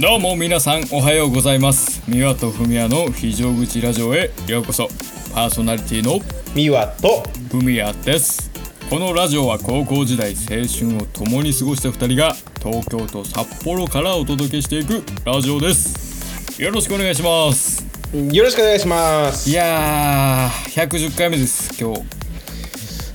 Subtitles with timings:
[0.00, 2.00] どうも皆さんおはようございます。
[2.08, 4.30] 三輪とふみやの非常口ラジオへ。
[4.46, 4.88] ようこそ。
[5.34, 6.24] パーソナリティの
[6.54, 7.22] ミワと。
[7.50, 8.50] ふみやです。
[8.88, 16.62] このラジオは高校時代青春を共に過ごした2人が東京と札幌からお届けしていくラジオです。
[16.62, 17.84] よろしくお願いします。
[18.14, 19.50] よろしくお願いします。
[19.50, 22.00] いやー110回目です今日。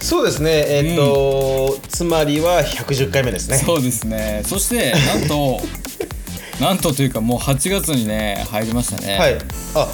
[0.05, 0.51] そうですね。
[0.67, 3.57] えーっと、つまりは110回目ですね。
[3.57, 4.43] そうですね。
[4.45, 5.61] そしてなんと
[6.59, 9.17] なんとというかもう8月にね入りましたね。
[9.17, 9.37] はい。
[9.75, 9.87] あ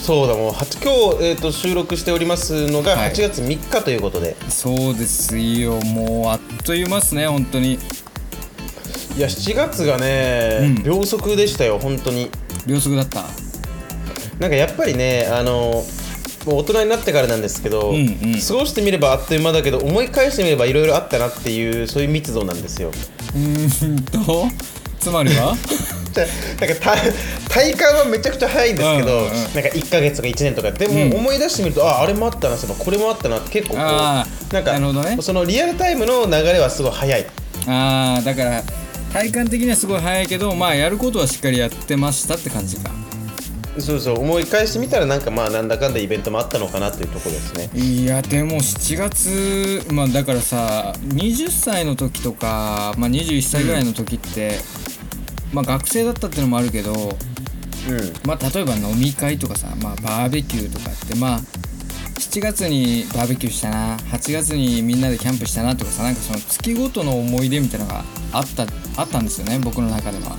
[0.00, 3.10] そうだもう今日、えーっと収録しておりますのがはい。
[3.12, 5.80] 8月3日ということで、そうですよ。
[5.80, 7.74] もうあっという間ですね本当に。
[7.74, 10.82] い、や7月がね、うん。
[10.84, 12.30] 秒速でしたよ本当に。
[12.66, 13.24] 秒速だった。
[14.38, 15.84] なんかやっぱりねあの
[16.46, 18.40] もう大人になってからなんですけど、うんうん。
[18.40, 22.88] 過ごしてみればあっという間だけど思い返してみればいろいろあったなっていうそういう密度なんですよ。
[22.88, 24.46] うーんと？
[25.00, 25.54] つまりは？
[26.12, 26.26] じゃ
[26.60, 26.96] なんかた
[27.48, 29.32] 体感はめちゃくちゃ早いんですけど、うんうんうん。
[29.32, 30.70] なんか1か月とか1年とか。
[30.72, 31.10] でうん。
[31.10, 35.18] も思い出してみると、ああれもあったなこれもあったなって結構こうなんかなるほどね。
[35.20, 37.26] そのリアルタイムの流れはすごい早い。
[37.66, 38.62] ああだから
[39.12, 42.90] 体感的にはすごい早いけどまあやることはしっかりやってましたって感じか。
[43.78, 47.70] そうそう思い返してみたらなんかまあなんだかんだイベントもあったのかなというところですね。
[47.80, 54.58] いやでも7月まあだからさ20歳の時とか、まあ、21歳ぐらいの時って、
[55.52, 57.08] まあ学生だったっていうのもあるけどうん。
[58.24, 61.40] まあ例えば飲み会とかさ、まあ、バーベキューとかってまあ
[62.18, 68.66] 7月にバーベキューしたな8月にみんなでキャンプしたなとかさなんかその月ごとの思い出みたいなのがあった
[68.96, 70.36] あったんですよね僕の中では。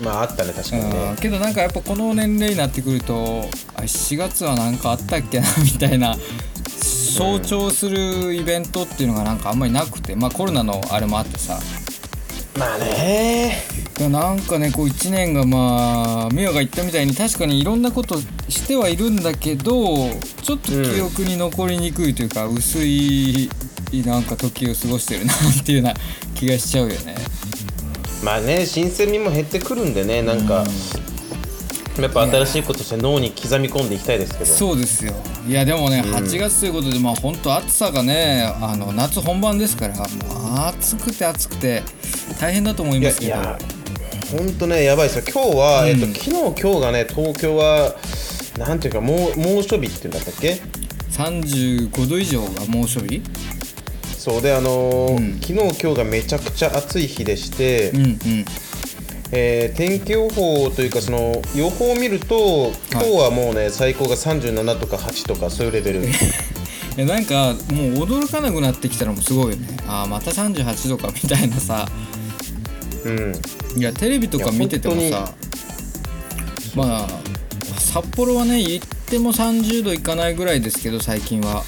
[0.00, 0.90] まああったね確かにうん。
[0.90, 6.16] ねけどなんかやっぱこの年齢になってくるとあ7月は何かあったっけな みたいな
[7.16, 11.58] 象徴するイベントっていうのがなんかあんまりなくてまあコロナのあれもあってさ
[12.58, 13.62] まあね
[13.96, 18.16] でもなんかねこう1年がまあミワが言ったみたいに確かにいろんなこと
[18.48, 20.10] してはいるんだけど
[20.42, 23.48] ちょっと記憶に残りにくいというか、薄い
[24.04, 25.94] なんか時を過ごしてるなっていうような
[26.34, 27.14] 気がしちゃうよね。
[28.24, 30.64] まあね新鮮味も減ってくるんでねなんか、
[32.00, 34.46] やっぱ新しいことして脳に刻み込んでいきたいですけど。
[34.46, 35.12] そうですよ。
[35.46, 40.06] いやでもね、8月ということでまあ本当暑さがねあの夏本番ですからもう
[40.68, 41.82] 暑くて暑くて
[42.40, 43.32] 大変だと思いいますけど。
[43.32, 43.58] やいや
[44.30, 45.24] 本当ねやばいですよ。
[45.30, 45.88] 今日は、うん。
[45.88, 47.94] えっと昨日今日がね東京は
[48.58, 50.60] なんていうか猛猛暑日っていうんだったっけ
[51.10, 53.22] ？35度以上が猛暑日。
[54.16, 55.40] そうであのーうん。
[55.40, 58.16] 昨日今日がめちゃくちゃ暑い日でして、うんうん
[59.34, 66.04] えー天気予報というかその予報を見ると今日はもうね最高が37とか8とかそういうレベル。
[66.06, 66.10] い
[66.98, 69.66] やなんかもう驚かなくなってきたのもすごいよね。
[69.88, 71.88] ああまた38度かみたいなさ。
[73.04, 73.32] うん。
[73.78, 75.32] いやテレビとか見ててもいさ
[76.74, 77.08] まあ
[77.78, 81.64] 札幌はね行っても30度いかないぐらいですけど最近は。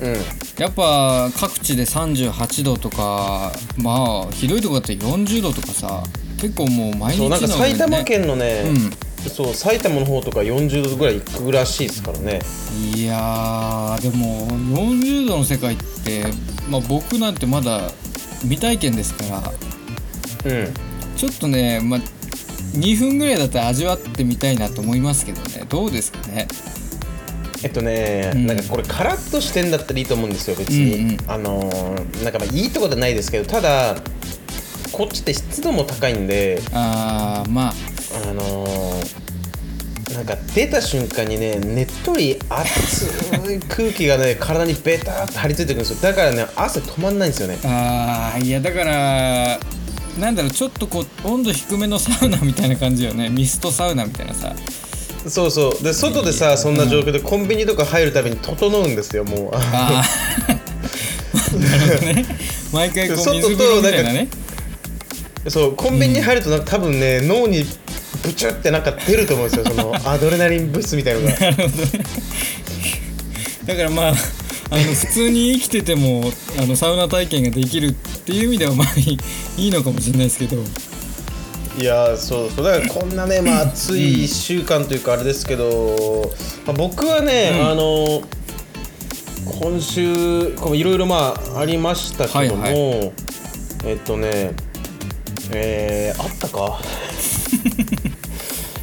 [0.00, 0.16] うん。
[0.58, 6.02] やっぱ各地で38度とかまあひどいとこだって40度とかさ
[6.40, 9.30] 結構もう毎日そうなんか埼玉県のね、うん。
[9.30, 12.40] そう埼玉の方とか40度ぐらい行くらしいですからね。
[12.94, 16.24] いやーでも40度の世界って、
[16.70, 17.90] まあ、僕なんてまだ
[18.42, 20.74] 未体験ですからうん。
[21.16, 22.00] ちょっとね、まあ、
[22.74, 25.66] 2分ぐらいだったら味わってみたいなと思いますけどね。
[25.68, 26.48] どうですかね？
[27.62, 28.46] えっとね、うん。
[28.46, 31.18] なんかこれカラッとしてんだったらいいと思うんですよ別に、うんうん。
[31.26, 33.96] あのーなんかまあいいとこじゃないですけどただ
[34.92, 37.74] こっちって湿度も高いんであーまあ。
[38.28, 39.30] あのー
[40.14, 43.06] なんか出た瞬間にねねっとり熱
[43.54, 45.98] い空気がね 体にベターって張り付いてくるんですよ。
[46.02, 47.58] だからね汗止まんないんですよね。
[47.62, 49.60] あーいやだから
[50.18, 53.28] なんだろうちょっとこう温度低めのサウナみたいな感じよね。
[53.28, 54.52] ミストサウナみたいなさ。
[55.28, 55.84] そうそう。
[55.84, 59.54] で外でさそんな状況でコンビニとか入るたびに整うんですよもう。
[59.54, 60.52] ああ
[61.56, 62.24] なるほどね。
[62.72, 63.26] 毎回こう水
[63.56, 64.28] 風呂みたいなね
[65.48, 66.60] そうコンビニに入るとなん。
[66.60, 67.64] か多分ね脳に
[68.22, 69.64] ブチュってなんか出ると思うんですよ。
[69.66, 71.38] その アドレナリン物質みたいのが。
[71.38, 71.74] なるほどね。
[73.66, 74.14] だからまあ
[74.70, 79.18] あの普通に生きててもあのサウナ体験ができるっていう意味ではまあいい
[79.64, 80.56] いいのかもしれないですけど。
[81.78, 82.64] いやーそうそう。
[82.64, 86.30] だからこんなねまあ暑い1週間というかあれですけど、
[86.66, 87.68] まあ、僕はね、うん。
[87.70, 88.22] あの
[89.60, 93.12] 今週こういろいろまあありましたけども、はい。
[93.86, 94.52] えっとね
[95.52, 96.80] えー、あったか？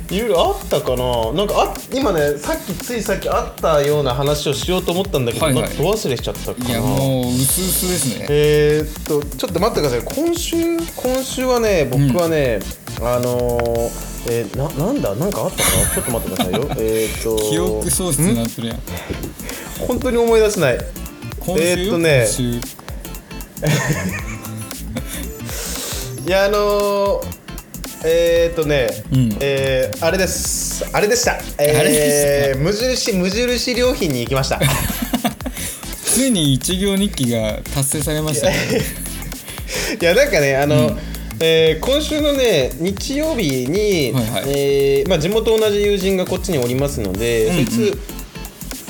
[0.09, 1.33] いろいろあったかな？
[1.33, 5.63] なんかあ今ねさっきついさっきあったような話をしようと思ったんだけど、はいはい。
[5.63, 6.69] なんかど忘れしちゃったかな。
[6.69, 8.25] いやもう薄々ですね。
[8.29, 10.01] えー、っとちょっと待ってください。
[10.25, 12.59] 今週今週はね僕はね、
[13.01, 13.91] あのー、
[14.29, 15.13] えー、ななんだ？
[15.15, 15.69] なんかあったか？
[15.77, 16.69] なちょっと待ってくださいよ。
[16.79, 18.79] えっと記憶喪失になってるやん。
[19.89, 20.77] 本当に思い出せない。
[21.41, 21.63] 今週？
[21.63, 22.25] よえーっとね。
[22.25, 22.61] 今週？
[26.27, 27.25] いやあのー、
[28.03, 29.37] えー、っとね、うん。
[29.39, 30.85] えー、あれです。
[30.93, 31.37] あれでした。
[31.57, 34.59] えー、無印無印良品に行きました。
[36.03, 38.55] ついに一行日記が達成されましたね。
[40.01, 40.99] いやなんかねあの、
[41.39, 44.43] えー今週のね日曜日に、はいはい。
[44.47, 47.65] えーまあ、地元同じ友人がこっちにおりますので、うんうん。
[47.67, 47.99] そいつ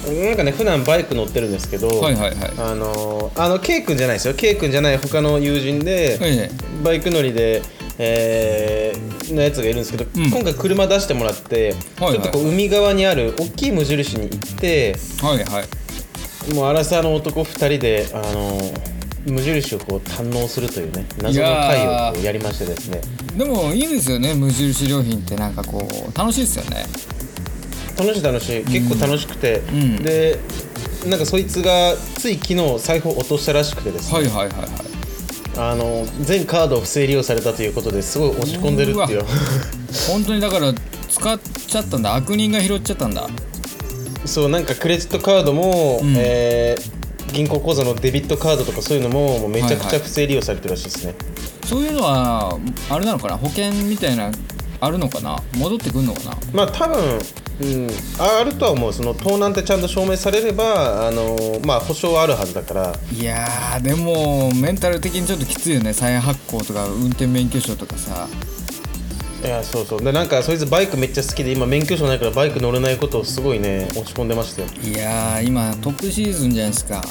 [0.07, 2.35] なんかね普段バイク乗ってるんですけど、はいはいはい。
[2.57, 4.33] あのーあの K 君じゃないですよ。
[4.33, 6.51] K 君じゃない他の友人で、はいはい
[6.83, 7.61] バイク乗りで、
[7.97, 10.29] えーのやつがいるんですけど、うん。
[10.29, 12.13] 今回車出してもらって、はいはい。
[12.13, 16.53] ちょっとこう海側にある大きい無印に行ってはいはい。
[16.53, 23.01] もう荒さの男2人で、あのー無印をこう堪能するというね謎のいや会ーをやりましてですね。
[23.37, 24.33] でもいいですよね。
[24.33, 26.85] 無印良品ってなんかこう楽しいですよね
[27.97, 28.63] 楽しい楽しい。
[28.65, 29.97] 結構楽しくて、ん。
[30.03, 30.39] で
[31.07, 34.67] なんかそいつがつい昨日財布を落としたらしくてですね、はいはいはいはい。
[35.57, 39.21] あの全カードを不正利用されたということですごい落ち込んでるっていう。
[39.21, 39.25] う
[40.09, 40.73] 本当にだから
[41.09, 42.15] 使っちゃったんだ。
[42.15, 43.27] 悪人が拾っちゃったんだ。
[44.25, 46.13] そうなんかクレジットカードも、うん。
[46.17, 46.97] えー
[47.33, 49.91] 銀行口座のデビットカードとかそういうのももうめちゃくはいはい。
[49.91, 51.13] ちゃ不正利用されてるらしいですね、
[51.65, 52.57] そういうのは
[52.89, 53.35] あれなのかな？
[53.35, 54.31] 保険みたいな
[54.79, 55.37] あるのかな？
[55.57, 56.37] 戻ってくんのかな？
[56.53, 57.19] まあ多分
[57.59, 57.89] うん、
[58.19, 58.93] ああるとは思う。
[58.93, 61.35] その盗難ってちゃんと証明されればあの
[61.65, 62.95] まあ保証はあるはずだから。
[63.11, 65.93] いやーでもメンタル的にちょっときついよね。
[65.93, 68.27] 再発行とか運転免許証とかさ。
[69.43, 70.03] いやそうそう。
[70.03, 74.67] でなんかそいつバイクめっちゃ好きで今免許証ないからバイク乗れないことをすごいね落ち込んでましたよ。
[74.83, 77.03] いやー今トップシーズンじゃないですか。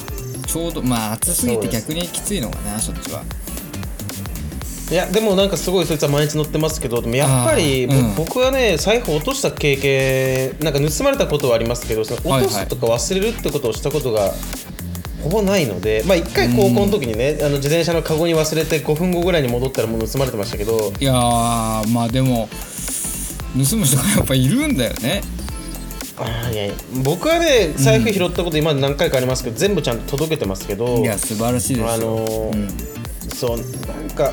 [0.47, 3.23] ちょうどまあ暑すぎて逆にきついのかなそっちは
[4.89, 8.15] いやでもなんかすごいそいつは毎日乗ってますけどでもやっぱり、うん。
[8.15, 14.33] ぼ僕はね財布落とした経験なんか盗まれたことはありますけどその落とすとか忘れるってことをしたことが
[15.23, 20.93] ほぼないのでまあ一回高校の時にね、あの自転車のカゴに忘れて5分後ぐらいに戻ったらもう盗まれてましたけど。
[21.01, 22.49] いやーまあでも
[23.55, 25.23] 盗む人がやっぱいるんだよね。
[26.19, 30.99] あーいや僕はね財布拾ったこと今まで何回かありますけど、全部ちゃんと届けてますけど。
[30.99, 33.29] いや素晴らしいですよ、あのーうん。
[33.31, 33.65] そうな
[34.07, 34.33] んか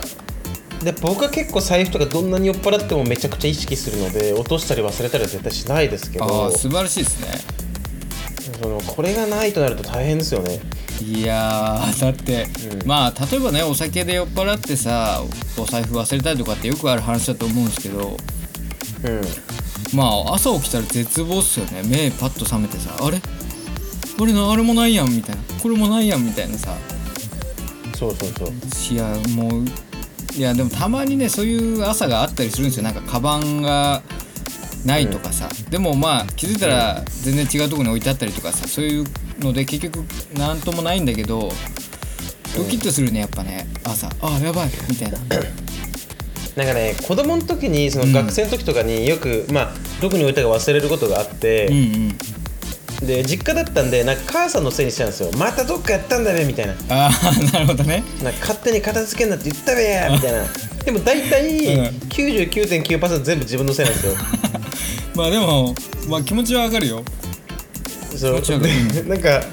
[0.83, 7.63] で僕は結構財布とかどんなに酔っ払ってもめちゃくちゃ意識するので落としたり忘れたりは絶対しないですけあどあ素晴らしいですね。
[8.61, 10.59] そのこれがないとなると大変ですよね。
[11.01, 12.47] いやーだって、
[12.81, 12.87] うん。
[12.87, 15.23] まあ例えばねお酒で酔っ払ってさ
[15.57, 18.17] お財布忘れたりとかってよくある話だと思うんですけど
[19.03, 19.21] うん。
[19.97, 21.83] まあ朝起きたら絶望っすよね。
[21.85, 23.19] 目パッと覚めてさあれ？
[24.19, 25.41] あれなあれもないやんみたいな。
[25.61, 26.75] これもないやんみたいなさ。
[27.95, 28.93] そうそうそう。
[28.93, 29.65] いやもう
[30.35, 32.83] いやでもたまにねそういう朝があったりするんですよ。
[32.83, 34.01] なんかカバンが
[34.85, 38.67] ないとかさ、でもまあ気づいたら全然違うところに置いてあったりとかさ。
[38.67, 39.05] そういう
[39.39, 39.97] ので結局
[40.37, 41.51] なんともないんだけど
[42.55, 43.67] ドキッとするねやっぱね。
[43.83, 44.09] 朝。
[44.21, 44.69] あやばい。
[44.89, 45.19] みたいな。
[46.55, 52.17] なんかね子供の時にそのうん学生の時とかによく、まあどこに置いたか忘れることがあってうん、うん
[53.05, 55.31] で実家だったんでなんか母さんのせいにしちゃうんですよ。
[55.37, 56.73] またどっかやったんだべみたいな。
[56.89, 58.03] ああ なるほどね。
[58.23, 60.45] なんか勝手に片付けんなって言ったべや みたいな。
[60.83, 61.85] でも大体うん。
[62.09, 64.13] 99.9%全部自分のせいなんですよ。
[65.15, 65.75] まあでも
[66.07, 67.03] まあ気持ちはわかるよ。
[68.15, 68.41] そう。
[69.07, 69.43] なんか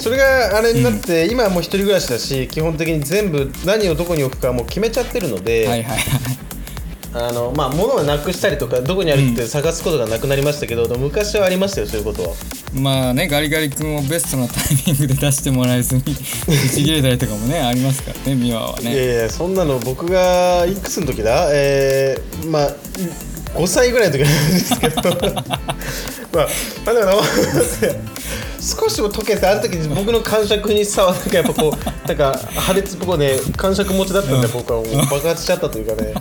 [0.00, 6.47] それがあれになって、今はもう一人暮らしだし基本的に全部何をどこに置くかもう決めちゃってるので、はいはいはい
[7.26, 12.34] あのまあ物をなくしたりとかどこにあるって探すことがなくなりましたけど、でも昔はありましたよそういうことは。
[12.74, 21.48] まあねガリガリ君をベストなタイミングで出してもらえずに 打ち切れたりとかもねありますからね美和はいねやいやそんなの僕がいくつの時だ？
[21.52, 22.70] えー、まあ
[23.54, 25.02] 5歳ぐらいの時なんですけど。
[26.30, 26.48] まあ
[26.84, 27.22] まあでも
[28.68, 36.12] 少しも溶けてあの時に僕の感触にさなんかやっぱこう なんか破裂っぽくね感触持ちだったんで僕はもう爆発しちゃったというかね。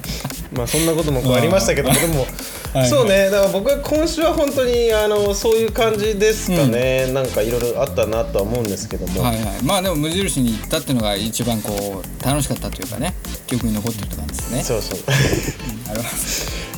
[0.54, 2.26] まあそんなこともこうありましたけどもでも
[2.74, 2.90] はい。
[2.90, 3.30] そうね。
[3.30, 9.64] だから僕は今週は本当にあのそういう感じですかね、なんかいろいろあったなとは思うんですけども、はいはい。
[9.64, 13.14] まあでも無印に行ったっていうのが一番こう楽しかったというかね。
[13.48, 14.64] 記憶に残ってるって感じですね。
[14.64, 15.00] そうそう。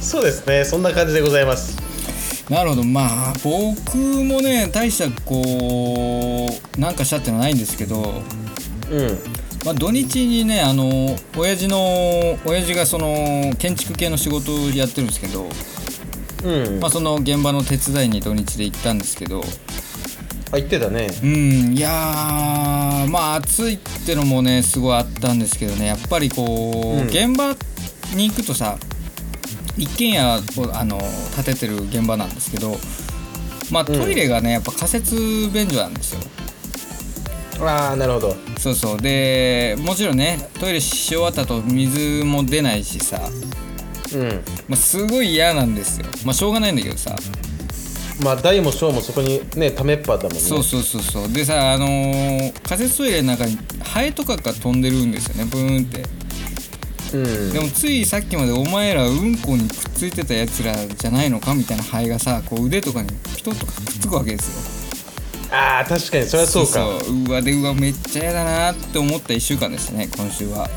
[0.01, 0.63] そうですね。
[0.65, 1.75] そんな感じでございます。
[1.75, 1.83] ど
[2.50, 2.84] なるほど。
[2.84, 8.24] まあ僕もね大したこうなんかしたってのはないんですけど
[8.91, 9.20] うん
[9.65, 15.50] まあ、土日にねあの親父の親父がその建築系の仕事をやってるんですけど、
[16.46, 19.41] うん、まあ、その現場の手伝いに土日で行ったんですけど
[20.51, 21.10] あ言ってたね。
[21.22, 26.44] うんいやーまあ暑いってのもねすごいあったんですけどねやっぱりこ
[26.96, 27.08] う、うん。
[27.08, 27.56] 現場
[28.15, 28.79] に行くとさ
[29.79, 30.41] 一軒家を
[30.74, 31.00] あの
[31.36, 32.77] 建ててる現場なんですけど
[33.71, 35.15] まあトイレがねやっぱ仮設
[35.53, 36.21] 便所なんですよ。
[37.62, 38.36] ああなるほど。
[38.57, 38.98] そうそう。
[39.01, 43.21] でもちろんねトイレし終わった後水も出ないしさ、
[44.13, 44.29] うん。
[44.67, 46.05] まあ、すごい嫌なんですよ。
[46.25, 47.15] まあしょうがないんだけどさ。
[48.24, 50.39] まあ大も小もそこにねためっぱだもんね。
[50.39, 51.31] そうそうそうそう。
[51.31, 56.03] でさあのー仮設トイレの中にハエとかが飛んでるんですよねブーンって
[57.13, 57.54] うん。
[57.54, 64.75] でもついさっきまでお前らうんこにくっついてたやつらじゃないのかみたいなハエがさこう腕とかにピトッとかくっつくわけです
[65.46, 65.50] よ。
[65.51, 66.72] ああ確かにそれはそうか。
[66.72, 67.24] そうそう。
[67.24, 70.70] うわでうわめっちゃ嫌だなって思った1週間でしたね今週は。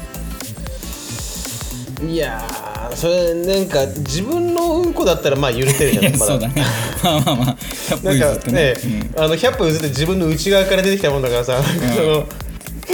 [2.03, 6.65] いやーそれなんか自分のうんこだったらまあ許せるじゃないまだそうだね。
[7.05, 12.27] まあまあまあ100歩なん譲ってかねね、あの100歩譲って自分の内側から出てきたもんだからさ、なんかその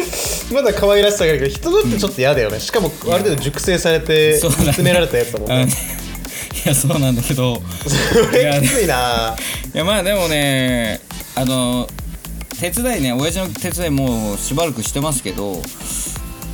[0.52, 5.58] まだ可愛らしさがあるけど人のってちょっと嫌だよね、しかもある程度熟成されてそうだね詰められたやつだもんうん。
[5.62, 5.72] いね
[6.64, 7.62] やそうなんだけど。
[7.86, 9.36] それきついな。
[9.74, 11.00] いやまあでもね
[11.34, 11.88] あの
[12.58, 15.62] 手伝いね親父の手伝いもうしばらくしてますけど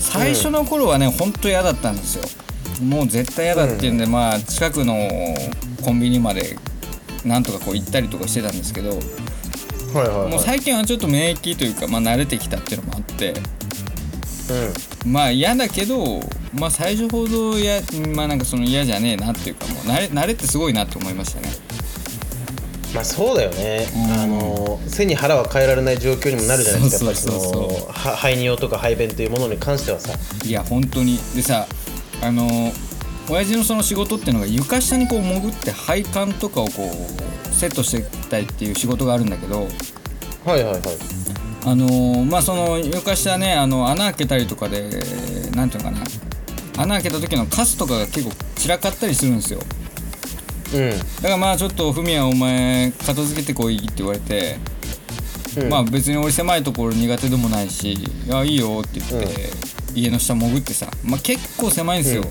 [0.01, 1.33] 最初の頃はね、ほん。
[1.33, 2.25] と嫌だったんですよ。
[2.83, 5.09] もう絶対嫌だっていうんで、まあ近くの
[5.83, 6.57] コンビニまで
[7.25, 8.99] なんとかこう行ったりとかしてたんですけど
[9.95, 10.31] はいはいはい。
[10.31, 13.31] もう最近はちょっと免疫というか、まあ、慣れてきたっていうのもあって。
[13.31, 16.21] うんまあ嫌だけど
[16.53, 17.81] まあ最初ほどや
[18.15, 21.49] まあなんかその嫌じゃねえなっていうかもう慣れ慣れってすごいなって思いましたね。
[22.95, 24.13] まあそうだよね、うん。
[24.13, 27.93] あの背に腹は変えられない状況にもなるじゃないですか。
[27.93, 30.13] 排尿とか排便というものに関してはさ。
[30.45, 31.19] いや本当に。
[31.35, 31.67] でさ
[32.23, 32.73] あの
[33.29, 39.69] 親父のその仕事っていうのが床下にこう潜って配管とかをこうセットしていきたいっていう仕事があるんだけど
[40.45, 40.83] はいはいはい。
[41.67, 44.91] あのまあその床下ねあの穴開けたりとかで
[45.55, 46.05] なんていうのかな。
[46.77, 49.61] 穴開けた時のカスとかが結構散らかったりするんですよ。
[50.75, 50.91] うん。
[50.91, 54.59] だからまあちょっと「ふみやお前片付けてこい」って言われて、
[55.57, 55.69] うん。
[55.69, 57.93] まあ別に俺狭いところ苦手でもないし
[58.27, 59.51] 「いやいいよ」って言って、
[59.95, 62.25] 家の下潜ってさ、まあ、結構狭いんですよ、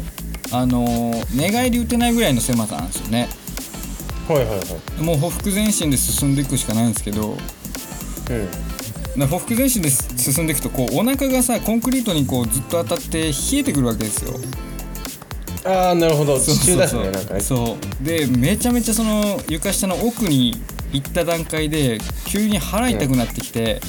[0.54, 3.28] あの寝返り打てないぐらいの狭さなんですよね。
[4.28, 4.56] はいはいは
[5.00, 5.02] い。
[5.02, 7.32] もうほふ前進で進んでいくしかないんですけど。
[7.32, 7.38] うん
[9.16, 14.40] なほふ前進で進んでいくとこうお腹がさコンクリートにこうずっと当たって冷えてくるわけですよ。
[15.66, 16.40] ああなるほど。
[16.40, 17.40] そう地中だしそうね。
[17.40, 18.04] そう。
[18.04, 20.60] でめちゃめちゃその床下の奥に
[20.94, 23.82] 行った段階で急に腹痛くなってきて、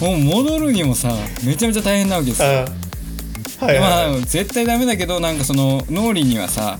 [0.00, 1.14] でももう戻るにもさ
[1.46, 2.66] めちゃめちゃ大変なわけですよ、
[3.66, 4.22] はいはい、まはい。
[4.22, 6.78] あ絶対ダメだけどなんかその脳裏にはさ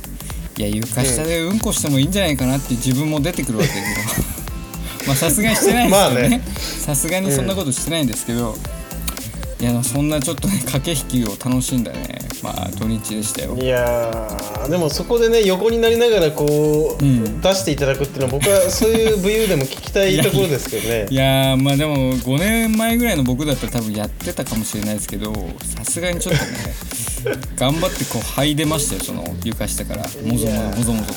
[0.59, 4.25] いや床下でうんこしてもいいんじゃないかなって自分も出てくるわけですよ。
[5.07, 6.43] まあさすがにしてないですよね。
[6.57, 8.57] さすがにそんなことしてないんですけど、
[9.63, 12.19] いやそんなちょっとね 駆け引きを楽しんだね。
[12.43, 13.57] まあ土日でしたよ。
[13.57, 17.41] いやーでもそこでね横になりながらこう、うん。
[17.41, 21.07] 出していただくっていうのは僕はそういう武勇でも聞きたいところですけどね。
[21.11, 25.33] いやーまあでも5年前ぐらいの僕だったら多分やってたかもしれないですけど
[25.77, 26.45] さすがにちょっと
[27.31, 30.03] ね 頑張ってこう這い出ましたよその床下から。
[30.25, 31.13] もぞもぞもぞもぞ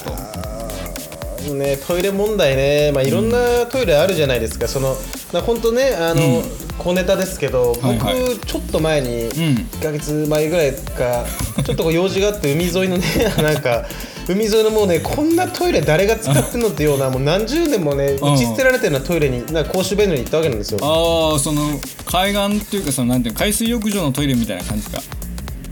[1.48, 1.54] と。
[1.56, 4.96] ねトイレ問題ね、まあ、いろんなトイレあるじゃないですか、その
[5.32, 8.22] な本当ねあの、うん小ネタですけど、はいはい。
[8.22, 9.30] 僕ちょっと前に、うん。
[9.30, 11.26] 1ヶ月前ぐらいか
[11.64, 13.06] ちょっとこう用事があって海沿いのね
[13.42, 13.86] なんか
[14.28, 18.34] 海沿いのもうねこんなトイレ誰が使ってんのってようなもう何十年もねうん。
[18.34, 20.80] 打ち捨てられてるようなトイレになんか公衆便所に行ったわけなんですよ。
[20.82, 25.02] ああその海岸っていうかそのなんていうの海水浴場のトイレみたいな感じか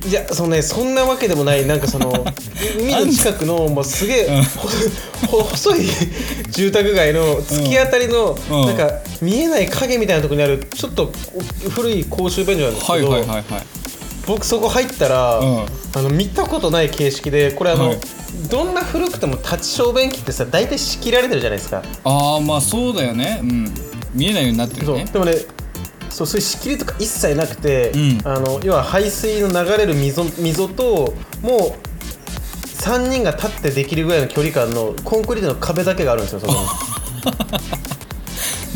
[0.07, 2.11] いやそのねそんなわけでもないなんかその
[2.77, 4.43] 海の近くのもうすげえうん。
[4.43, 5.79] ほほ 細い
[6.51, 8.65] 住宅街の突き当たりのうん。
[8.65, 8.91] なんか
[9.21, 11.11] 見えない影みたいなところにあるちょっと
[11.69, 13.43] 古い公衆便所なんですはいけど、はいはいはい
[14.25, 15.65] 僕そこ入ったら、うん。
[15.95, 17.97] あの見たことない形式でこれあの、はい。
[18.49, 21.83] どんな古くても立ち小便器ってさ大体仕切られてるじゃないですか。
[22.05, 23.39] ああまあそうだよね。
[23.41, 23.73] うん。
[24.13, 25.05] 見えないようになってるね。
[25.05, 25.25] そう。
[25.25, 25.62] でもね
[26.13, 28.21] そうそういう仕切りとか一切なくて、うん。
[28.23, 31.73] あの要は排水の流れる溝溝ともう
[32.83, 36.59] 3人が立ってできるぐらいの距離感のコンクリートの壁だけがあるんですよそこに。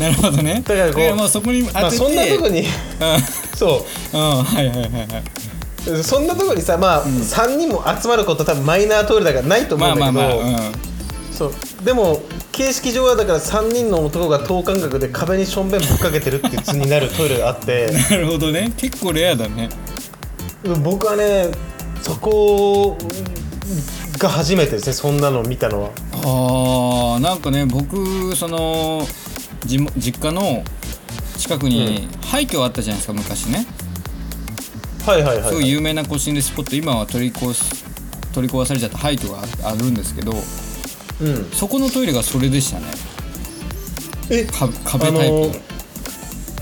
[0.00, 0.62] なるほどね。
[0.66, 2.66] だからこうまあそこにまあそんなとこにうん。
[3.56, 4.16] そう。
[4.16, 6.00] んはいはいはいはい。
[6.00, 10.60] うそんなとこにさまあ、3人も集まること多分マイナートイレだからないと思まうんだけど、あまあまあ、
[11.32, 11.84] そう。
[11.84, 12.20] でも
[12.58, 17.94] 形式上はだから3人の男が等間隔で壁にしょんべんぶっかけてるっていう図になるトイレがあってうん。
[17.94, 18.72] なるほどね。
[18.76, 19.68] 結構レアだね。
[20.82, 21.52] 僕はね
[22.02, 22.98] そこ
[24.18, 29.06] が初めてですねそんなの見たのはああ、なんかね、僕、その、
[29.64, 30.64] じ実家の
[31.36, 33.66] 近くに廃墟あったじゃないですか、昔ね。
[35.06, 37.84] はいはいはい、すごい有名な個心でスポット、今は取り壊し
[38.34, 39.38] 取り壊されちゃった廃墟が
[39.68, 40.32] ああるんですけど
[41.20, 41.50] うん。
[41.52, 42.86] そこのトイレがそれでしたね。
[44.30, 45.52] えか壁タイプ、あの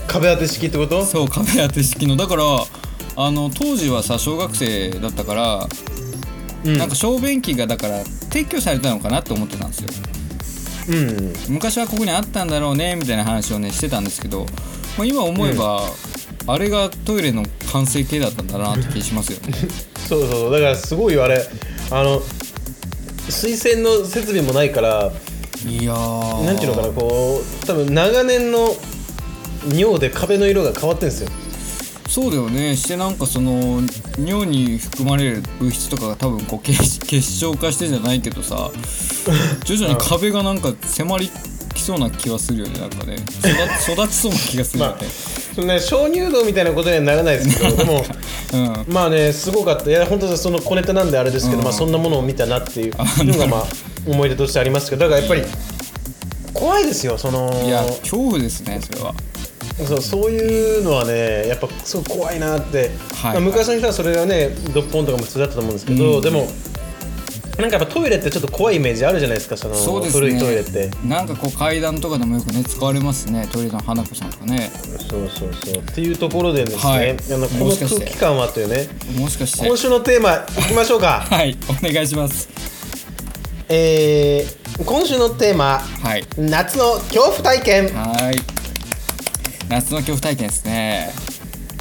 [0.07, 1.05] 壁当て式ってこと？
[1.05, 2.15] そう壁当て式の。
[2.15, 2.43] だから
[3.15, 5.67] あの当時はさ小学生だったから、
[6.65, 6.77] うん。
[6.77, 9.89] なんか小便器がだから撤去されたのかなって思ってたんですよ。
[10.89, 11.33] うん。
[11.53, 14.45] 昔はここにあったんだろうねみたいな話をねしてたんですけど、
[14.97, 15.81] まあ、今思えば、
[16.47, 19.53] あれがトイレの完成形だったんだなって気しますよね。
[20.07, 20.51] そうそうそう。
[20.53, 21.45] だからすごいよあれ
[21.91, 22.21] あの
[23.29, 25.11] 水洗の設備もないから
[25.65, 26.45] いやー。
[26.45, 28.69] なんていうのかなこう多分長年の
[29.73, 31.29] 尿で壁の色が変わってるんですよ。
[32.07, 32.75] そうだよね。
[32.75, 33.81] してなんかその
[34.17, 38.71] 尿に含まれる物質とかが多分こう結結晶化してじゃないけどさ
[39.65, 41.29] 徐々に壁がなんか迫り
[41.73, 42.79] きそうな気はするよね。
[42.79, 43.17] なんかね。
[43.85, 48.03] 育育ちそうな気がするよね、そのね鍾乳洞みたいなことにはならないですけどでも
[48.53, 48.57] う
[48.89, 48.93] ん。
[48.93, 49.89] まあねすごかった。
[49.89, 51.63] いや本当にその小ネタなんであれですけど、うん。
[51.63, 53.63] まあそんなものを見たなっていうあのがまあ
[54.07, 55.43] 思い出としてありますけどだからやっぱり
[56.53, 59.13] 怖いですよそのいや恐怖ですねそれは。
[59.85, 63.33] そうそういうのはねやっぱすごい怖いなって、はい。
[63.33, 66.21] まあ昔の人はそれがねドッポンとかも普通だったと思うんですけど、うん。
[66.21, 66.47] でも
[67.57, 70.27] なんかやっぱトイレってちょっと怖いイメージあるじゃないですかそのそうですね。
[70.27, 70.91] 古いトイレって。
[71.05, 74.69] なんかこう階段とかでもよくね使われますねトイレの花子さんとかね。
[75.09, 75.81] そうそうそう。
[75.81, 77.11] っていうところでですね、はい。
[77.11, 78.87] あのこの空気感はというね
[79.19, 79.67] もしかして。
[79.67, 81.25] 今週のテーマいきましょうか。
[81.29, 82.47] はいお願いします。
[83.69, 86.25] えー、今週のテーマはい。
[86.37, 87.87] 夏の恐怖体験。
[87.95, 88.57] はい。
[89.69, 91.11] 夏の恐怖体験ですね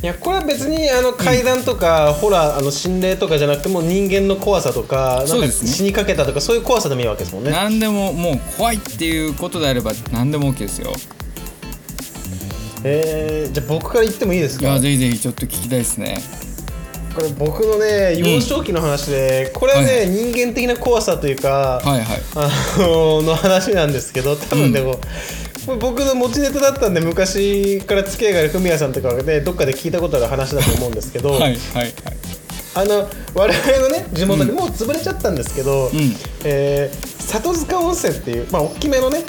[0.03, 5.69] いやこれは別にあの階段とか、ホラーあの心霊とかじゃなくても人間の怖さとかなんかそうですね。
[5.69, 7.51] 死にかけたとかそういう怖さでもいいわけですもんね。
[7.51, 10.93] 何でももう怖いっていうことであれば何でも OK ですよ。
[12.85, 14.67] えー、じゃあ僕から言ってもいいですか？
[14.67, 16.21] いやぜひぜひちょっと聞きたいですね。
[17.15, 22.21] これ僕のね幼少期の話で、これはね、はい人間的な怖さというか、はいはい。
[22.37, 25.09] あのの話なんですけど多分でも、これ
[25.67, 31.93] 僕の持ちネタだったんで昔から付き合いがあるフミヤさんとかでどっかで聞いたことある話だと思うんですけど、はいはいはい。
[32.77, 35.91] あの我々のね地元でもう潰れちゃったんですけど、ん。
[36.45, 39.25] えー里塚温泉っていうまあ大きめのね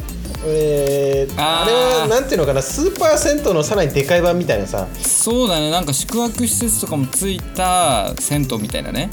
[0.45, 4.87] えーあれはなんていうのかなスーパー銭湯のさらにでかい版みたいなさ。
[5.01, 5.71] そうだね。
[5.71, 9.09] なんか宿泊施設とかもついた銭湯みたいなね。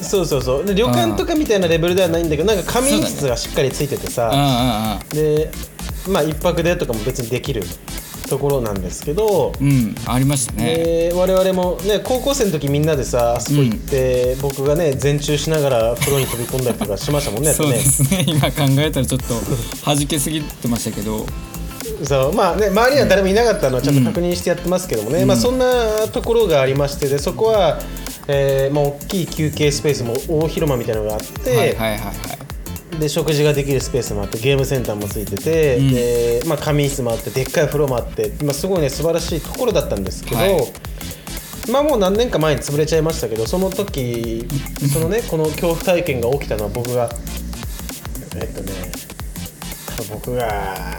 [0.00, 0.64] そうそうそう。
[0.64, 5.50] で旅館とかみたいなレベルではないんだけどなんか仮眠室がしっかりついててさ、ああああで
[6.10, 7.62] まあ一泊でとかも別にできる
[8.28, 10.76] ところなんですけど、うんありましたね。
[10.76, 18.24] で我々もね高校生の時みんなでさあそこ行って、僕がね全中しながら風呂に飛び込んだりとかしましたもんねそうねですね。
[18.26, 19.34] 今考えたらちょっと
[19.84, 21.26] 弾けすぎてましたけど。
[22.04, 27.78] そうまあね周りには誰もいなかったのはちゃんと確認してやってますけどもね、まあそんなところがありましてでそこは、
[28.26, 32.39] えーまあ、大きい休憩スペースも大広間みたいなのがあって、はいはいはいはい
[33.00, 35.92] で食事ができるスペースもあってゲームセンターもついてて、うん。
[35.92, 40.72] でまあ、仮眠室もあってでっかい風呂もあって、まあ、すごいね素晴らしいところだったんですけど、はい。
[41.70, 44.46] まあもう何年か前に潰れちゃいましたけどその時
[44.92, 47.08] そのね この恐怖体験が起きたのは僕が
[48.36, 48.72] えっとね
[50.10, 50.98] 僕が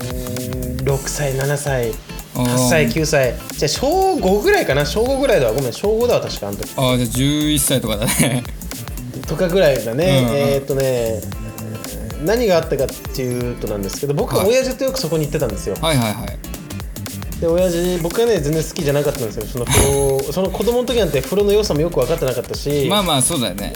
[0.00, 1.92] うーん6歳7歳
[2.34, 4.86] 8歳9歳じゃあ小5ぐらいかな？
[4.86, 5.52] 小5ぐらいだわ。
[5.52, 6.70] ごめん小5だわ確かあの時。
[6.76, 8.42] ああじゃあ11歳とかだね
[9.30, 10.36] とかぐらいだね、うんうん。
[10.36, 11.20] えーっとね
[12.24, 14.50] 何があったかっていうとなんですけど僕ははい。
[14.50, 17.40] 親父とよくそこに行ってたんですよ、はいはいはい。
[17.40, 19.46] で親父僕はね全然好きじゃなかったんですよ。
[19.46, 19.64] その
[20.32, 23.72] その子供の時なんて風呂の良さもよく分かってなかったし、まあまあそうだよね。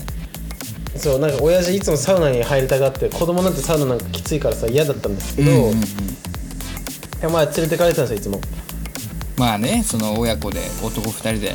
[0.97, 5.79] そうなんか親父いつもサウナに入りたがって子供なんてサウナなんかきついからさ嫌だったんですけど、うんうんうん。
[5.79, 5.83] い
[7.23, 8.41] やまあ連れてかれてたんですよいつも。
[9.37, 11.55] まあねその親子で男2人で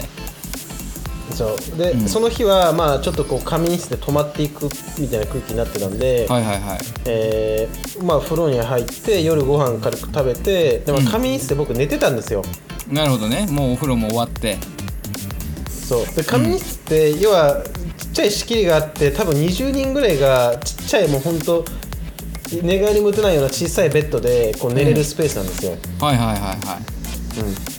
[1.33, 1.77] そう。
[1.77, 2.07] で、うん。
[2.07, 6.79] その日はまあちょっとこう仮眠室で泊まっていくみたいな空気になってたんで、はいはいはい。
[7.05, 12.43] えーまあ風呂に入って夜ご飯軽く食べてでもうん仮眠室で僕寝てたんですよ、
[12.89, 13.47] なるほどね。
[13.49, 14.57] もうお風呂も終わって。
[15.69, 16.05] そう。
[16.15, 17.63] で仮眠室って要は
[17.97, 21.65] ちっちゃい仕切りがあって多分20人ぐらいがちっちゃいもうほんと
[22.63, 27.39] 寝返りも打てないような小さいベッドでこう寝れるスペースなんですよ、はいはいはいはい。
[27.41, 27.78] うん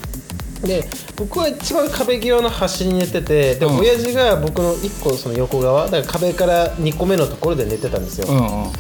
[0.62, 0.85] で
[1.16, 3.79] 僕は一番壁際の端に寝ててで、うん。
[3.79, 8.73] 親父が僕の1個その横側だから壁から2個目のところで寝てたんですよ、うんうん。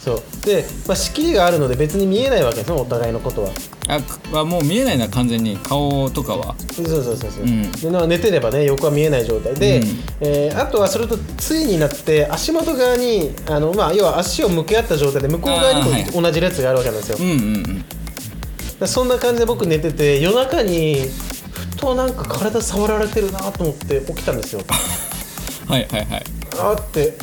[0.00, 0.22] そう。
[0.46, 3.50] で、まあ、仕切りがあるので別に見えないわけですよお互いのことは。
[3.88, 4.00] あ
[4.38, 5.58] あもう見えないな完全に。
[5.58, 6.54] 顔とかは。
[6.72, 7.70] そうそうそうそう、うん。
[7.70, 9.54] でまあ寝てればね横は見えない状態。
[9.54, 9.86] で、うん。
[10.20, 16.10] えーあとはそれとついになって足元側にあの、まあ、要は足を向け合った状態で向こう側にあーはい。
[16.12, 17.78] も同じ列があるわけなんですよ、うんうんうん。
[17.82, 17.84] で
[18.86, 21.02] そんな感じで僕寝てて夜中に
[21.52, 24.62] ふとなんか体触られてるなと思って起きたんですよ。
[25.68, 26.24] はいはいはい。
[26.58, 27.16] あって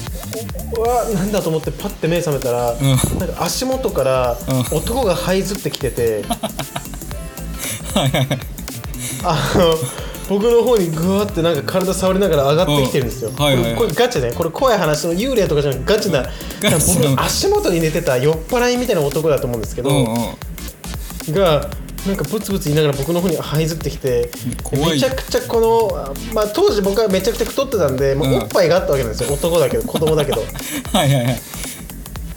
[0.75, 3.19] うわなんだと思ってパッて目覚めたら、ん。
[3.19, 4.37] なんか足元から
[4.71, 6.23] う男が這いずってきてて、
[7.93, 8.39] はいはいはい。
[9.23, 9.75] あの
[10.29, 13.35] 僕の方にぐわってなんか体触りながら上がってきてるんですよ、うん。
[13.35, 13.75] はいはいはい。
[13.75, 16.23] これガチねこれ怖い話の幽霊とかじゃなくてガチな
[16.61, 20.33] ガチの僕足元に寝てた酔っ払いみたいな男だと思うんですけど、うんうん
[21.31, 21.69] が
[22.07, 24.31] なんかブツブツ言いながら僕の方に這いずってきて
[24.63, 30.41] 怖いめちゃくちゃこの、あまあ、当時僕はめちゃくちゃ太ってたんでもううんおっぱいがあったわけなんですよ、男だけど子供だけど。
[30.93, 31.41] はいはいはい。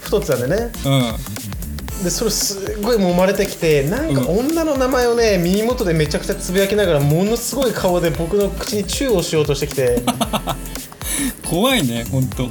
[0.01, 0.71] 太ってたんでね。
[0.85, 2.03] うん。
[2.03, 10.01] でそれすごい揉まれてきてなんか女の名前をね耳元でめちゃくちゃつぶやきながらものすごい顔で僕の口にチューをしようとしてきて。
[11.49, 12.49] 怖いねほんと。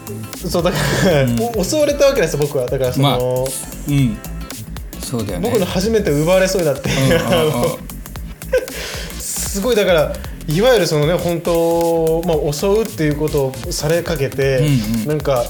[0.48, 1.26] そうだから、
[1.56, 2.66] お襲われたわけですよ僕は。
[2.66, 4.16] だからその、まあうん
[5.12, 5.50] そうだよね。
[5.50, 6.92] 僕の初めて奪われそうになって、う
[9.20, 10.14] すごいだから
[10.48, 15.08] いわゆるそのね本当、まあ、襲うっていうことをされかけて、うんうん。
[15.08, 15.44] なんか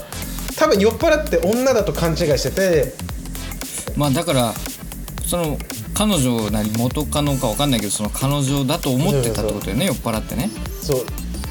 [0.56, 2.92] 多分酔っ払って女だと勘違いしてて。
[3.96, 4.52] まあだから
[5.24, 5.56] その
[5.94, 10.50] 彼女なり元カノか分かんないけどその彼女だと思ってたってことよね酔っ払ってね。
[10.80, 11.06] そう。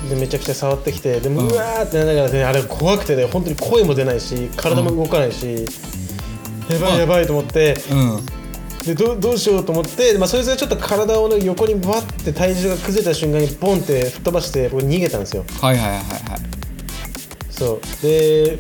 [0.09, 1.49] でめちゃくちゃ触ってきてでもうん。
[1.49, 5.65] うわーってなりながらねあれ怖くてね本当に声も出ないし体も動かないし、
[6.73, 7.75] やばいやばいと思って。
[7.91, 8.25] うん。
[8.85, 15.45] でどうどうしようと思って、まあ、そいつがちょっと体を、ね、横にバッて体重が崩れた瞬間にボンって吹っ飛ばして僕逃げたんですよ。
[15.61, 16.61] はいはいはいはい
[17.51, 17.81] そう。
[18.01, 18.59] でえ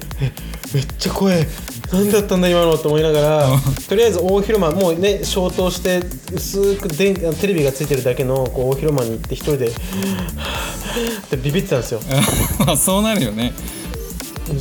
[0.73, 1.47] めっちゃ怖い。
[1.91, 3.59] 何だったんだ今のと思いながらうん。
[3.89, 9.71] とりあえず大広間もうね消灯して薄く電テレビがついてるだけのこう大広間に行って一人でっ
[11.29, 11.99] てビビってたんですよ。
[12.65, 13.53] まあそうなるよね。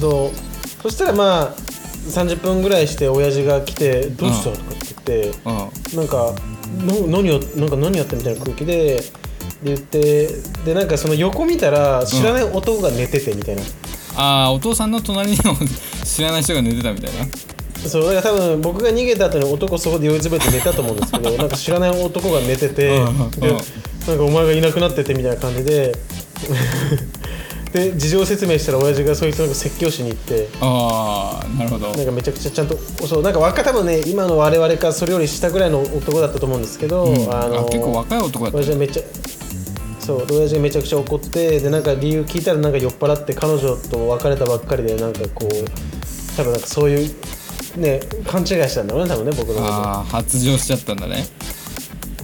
[0.01, 0.83] そう。
[0.83, 1.70] そしたらまあ
[2.09, 5.99] 30分ぐらいして親父が来て「どうした?」とかって言ってうん。
[5.99, 6.35] なんか
[6.79, 9.05] の何をなんか何やったみたいな空気でで
[9.65, 10.29] 言って
[10.65, 13.63] でなんかその横見たら知らない男が寝ててみたいな、
[14.17, 15.57] ああお父さんの隣にも
[16.05, 17.27] 知らない人が寝てたみたいな。
[17.89, 23.05] そうだから多分僕が逃げた後に男そこで酔いつぶれて寝たと思うんですけど なんか知らない男が寝ててうん。
[23.07, 23.31] うん。
[23.31, 23.49] で
[24.07, 25.95] なんかお前がいなくなっててみたいな感じで
[27.73, 31.93] で事情説明したら親父がそいつの説教しに行ってああなるほど。
[31.93, 37.17] なんかめちゃくちゃちゃんとそうなんか若多分ね今の我々かそれより下ぐらいの男だったと思うんですけど、うん。
[37.33, 39.03] あのあ結構若い男だった親父はめっちゃ
[40.01, 45.51] そうで親父がめちゃくちゃ怒ってでなんか理由聞いたらなんか酔っ払って彼女と別れたばっかりでなんかこう
[46.37, 47.15] 多分なんかそういう
[47.77, 49.67] ね勘違いしたんだろうね多分ね僕のこと。
[49.67, 51.25] ああ発情しちゃったんだね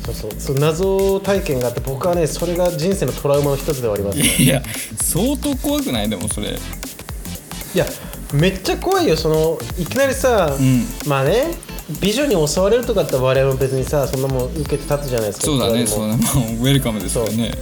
[0.06, 0.30] そうそう。
[0.38, 4.62] そう謎体験があって僕はねそれが人生のトラウマの一つではあります、ね、いや
[4.96, 6.08] 相当怖くない？
[6.08, 6.48] でもそれ。
[6.48, 7.84] いや
[8.32, 9.16] めっちゃ怖いよ。
[9.16, 10.84] そのいきなりさ、うん。
[11.06, 11.54] まあね
[12.00, 15.46] 美女に襲われるとかって我々も別にさそんなもん受けて立つじゃないですか。
[15.46, 15.86] そうだね。
[15.86, 16.24] そうだね
[16.60, 17.52] ウェルカムですよね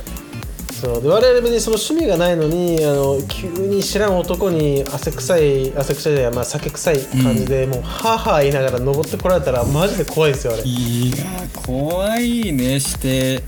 [0.85, 1.03] そう。
[1.03, 10.63] で我々別にその趣味がないのにあの急に知らん男に汗臭い汗臭いじゃないまあ酒臭い感じで、もうはあはあ言いながら登ってこられたらマジで怖いですよあれ。
[10.63, 13.43] いやー怖いねして。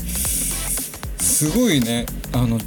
[1.18, 2.06] すごいね。
[2.32, 2.58] あの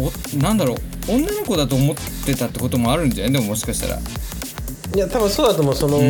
[0.00, 0.76] おなんだろう。
[1.08, 3.32] 女の子だと思ってたってこともあるんじゃない？
[3.32, 3.98] でももしかしたら
[4.94, 5.74] いや多分そうだと思う。
[5.74, 6.02] その、ん。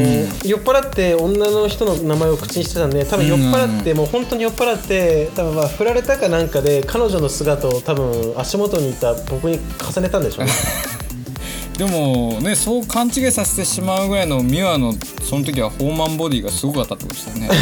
[0.44, 10.52] 酔っ払って女の人の名前を口にしてたんで多分酔っ払って、もう本当に酔っ払って多分まあ振られたかなんかで彼女の姿を多分足元にいた僕に重ねたんでしょうね。
[11.76, 17.48] でもねそう勘違いさせてしまうぐらいのミワのその時はホーマンボディがすごかったってことですよね。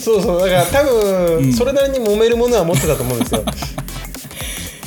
[0.00, 3.44] そうそうだから多分それなりに揉めるものは持ってたと思うんですよ。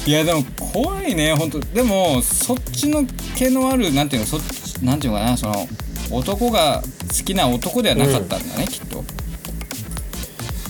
[0.06, 1.60] いやでも怖いね本当。
[1.60, 3.06] でもそっちの
[3.38, 4.40] 毛のあるなんていうのそ
[4.84, 5.68] なんていうのかなその
[6.12, 9.04] 男が好きな男ではなかったんだね、きっと。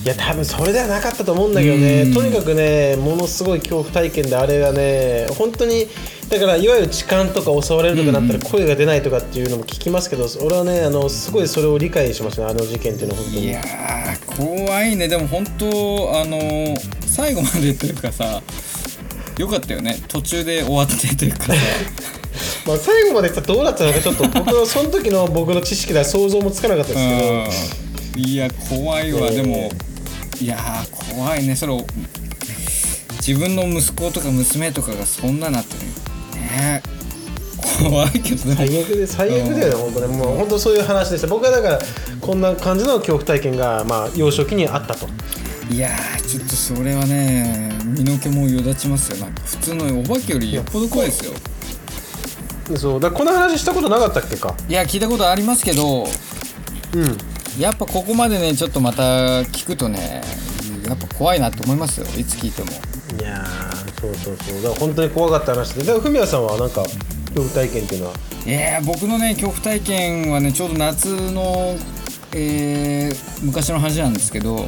[0.04, 2.02] いや多分それではなかったと思うんだけどね。
[2.02, 2.14] うん。
[2.14, 5.86] とにかくねものすごい恐怖体験であれがね本当に
[6.28, 13.44] だからいわゆる痴漢とか襲われるとかなったら声が出ないとかっていうのも聞きますけど、俺はねあのすごいそれを理解しましたねあの事件っていうのは本当に。
[13.46, 15.08] いやー怖いね。
[15.08, 15.66] でも本当
[16.20, 18.40] あのー最後までというかさ
[19.38, 19.98] よかったよね。
[20.08, 21.52] 途中で終わってというかさ
[22.66, 28.22] まあ最後までどうなったのかちょっと僕のその時の僕の知識では想像もつかなかったですけど。
[28.22, 28.28] うん。
[28.28, 29.70] いや怖いわ、えーでも
[30.40, 31.54] いやー怖いね。
[31.54, 31.84] それを
[33.26, 36.82] 自分の息子とか娘とかがそんななってね。
[37.78, 40.06] 怖いけど最悪で最悪だよね本当ね。
[40.08, 41.26] もう本当そういう話でした。
[41.28, 41.78] 僕はだから
[42.20, 45.06] こんな感じの恐怖体験がまあ幼少期にあったと。
[45.70, 49.18] いやーちょっとそれはね身の毛もよだちますよ。
[49.18, 51.32] なんか普通のお化けよりよっぽど怖いですよ
[52.76, 53.00] そう。
[53.00, 54.54] だこの話したことなかったっけか？
[54.68, 56.06] いや聞いたことありますけど
[56.94, 57.16] うん。
[57.60, 59.02] やっぱここまでねちょっとまた
[59.42, 60.22] 聞くとね
[60.86, 62.70] やっぱ怖いなって思いますよいつ聞いても。
[63.20, 64.62] いやーそうそうそう。
[64.62, 65.80] だから本当に怖かった話で。
[65.80, 68.14] だからフミヤさんはなんか恐怖体験っていうのは？
[68.46, 71.76] えー、僕のね恐怖体験はねちょうど夏の、
[72.32, 74.66] えー昔の話なんですけど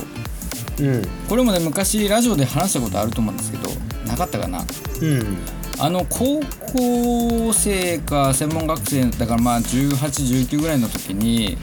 [0.81, 1.03] うん。
[1.29, 3.71] これもね昔ラジオで話したことあると思うんですけど
[4.07, 4.65] なかったかな。
[5.01, 5.39] うん
[5.81, 6.41] あの高
[6.75, 11.57] 校生か専門学生だからまあ1819ぐらいの時に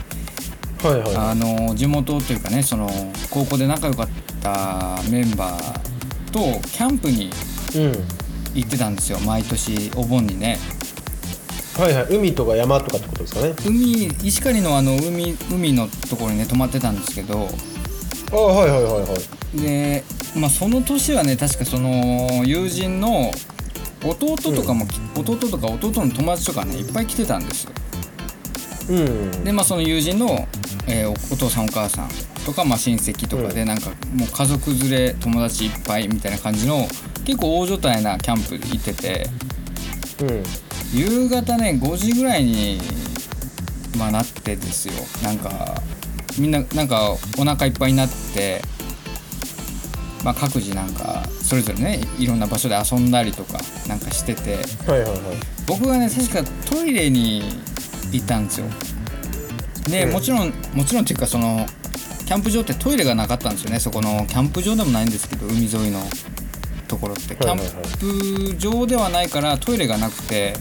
[0.82, 2.90] はいはあの地元というかねその
[3.30, 4.08] 高校で仲良かっ
[4.42, 7.30] たメンバーとキャンプにい
[7.76, 7.92] うん。
[8.54, 9.18] 行ってたんですよ。
[9.20, 10.58] 毎年お盆にね。
[11.76, 12.16] はいはい。
[12.16, 13.54] 海とか山とかってことですかね？
[13.64, 17.48] 海石狩のあの海海のところにね泊まってたんですけど。
[18.32, 19.16] ああはいはいはいは
[19.54, 19.60] い。
[19.60, 20.02] で、
[20.36, 23.30] まあ、その年はね確かその友人の
[24.02, 27.64] 弟とかもき、弟とか弟の友達とかねいっぱい来てたんです。
[27.64, 27.72] よ
[28.90, 29.44] うん。
[29.44, 30.46] でまあその友人の、
[30.86, 32.08] えーおお父さんお母さん
[32.46, 36.88] とか、まあ、親戚とかでなんかもう家族連れ友達いっぱいみたいな感じの
[37.26, 39.26] 結構大所帯なキャンプ行ってて
[40.22, 40.42] うん。
[40.98, 42.80] 夕方ね5時ぐらいに、
[43.98, 44.94] まあ、なってですよ。
[45.22, 45.82] なんか
[46.38, 48.62] みんななんかお腹いっぱいになって、
[50.24, 54.56] まあ、各自なんかそれぞれねいろんな場所で遊んだりとかなんかしてて。
[54.90, 55.20] はいはいはい。
[55.66, 57.42] 僕がね確かトイレに
[58.12, 58.66] 行ったんですよ。
[59.88, 61.66] で、うんもちろんもちろんっていうかその
[62.26, 63.80] キャンプ場ってトイレがなかったんですよね。
[63.80, 66.00] そこのキャンプ場でもないんですけど海沿いの
[66.88, 67.34] ところって。
[67.34, 67.58] キャン
[67.98, 70.54] プ場ではないからトイレがなくて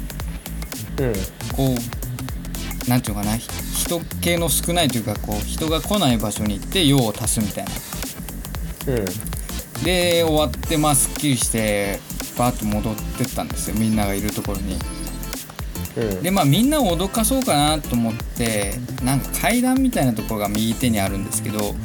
[1.00, 1.14] うん。
[1.56, 3.50] こうなんていうのかなひ
[3.86, 7.72] 人気の少ないというかこう人が来ない場所に行って用を足すみたいな。
[8.94, 9.06] うん
[9.84, 12.00] で終わってまあすっきりして
[12.38, 13.76] バーッと戻ってったんですよ。
[13.78, 14.78] みんながいるところに。
[15.98, 16.24] うん。
[16.24, 21.76] でまあみんなを脅かそうかなと思ってなんか階段みたいなところが右手にあるんですけど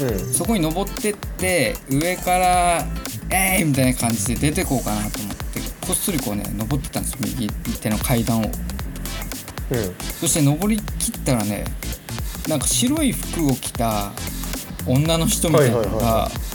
[0.00, 0.32] うん。
[0.32, 2.86] そこに登ってって上から
[3.30, 8.44] 「えい!」みたいな感じで出てこうかなと思ってこっそりこうね登ってったんです右手の階段を。
[8.44, 8.50] うん。
[10.20, 11.64] そして登りきったらね
[12.48, 14.12] なんか白い服を着た
[14.86, 16.45] 女の人みたいなのはいはいがはな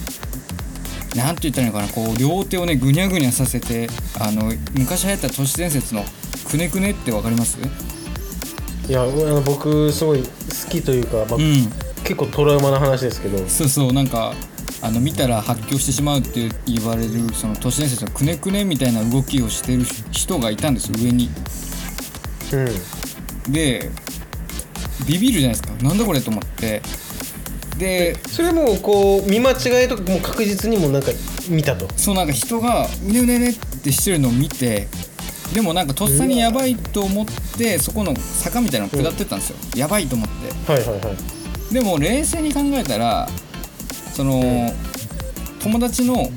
[1.31, 6.03] んて言ったらいいのかなこう両手をねぐにゃぐにゃさせてあの昔流行った都市伝説の
[6.49, 7.57] くねくねってわかります？
[8.87, 10.27] いやあの僕すごい好
[10.69, 11.69] きというか、まあうん。
[12.03, 13.37] 結構トラウマな話ですけど。
[13.47, 14.33] そうそうなんか
[14.81, 21.29] あの見たら発狂してしまうって言われるその都市伝説のくねくねみたいな動きをしてる人がいたんですよ上に。
[22.53, 23.53] うん。
[23.53, 23.89] で
[25.05, 25.83] ビビるじゃないですか。
[25.83, 26.81] なんだこれと思って
[27.81, 31.09] でそれもこう見間違いとかもう確実にもなんか
[31.49, 31.87] 見たと。
[31.97, 34.87] そうなんか人がうねうねうねってしてるのを見て
[35.55, 37.25] でもなんかとっさにやばいと思っ
[37.57, 40.71] てそこの坂みたいなの下ってったんですよ、やばいと思って。
[40.71, 41.11] はいはいは
[41.71, 41.73] い。
[41.73, 43.27] でも冷静に考えたら
[44.13, 44.71] その、ん
[45.59, 46.29] 友達の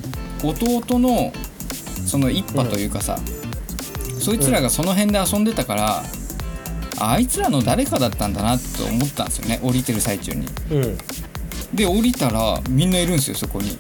[0.43, 1.31] 弟の
[2.07, 3.19] その一派というかさ、
[4.19, 6.03] そいつらがその辺で遊んでたから、
[6.99, 10.47] あいつらの誰かだったんだなと思ったんですよね降りてる最中に。
[10.71, 10.99] うん
[11.75, 13.79] で降りたらみんないるんですよそこに。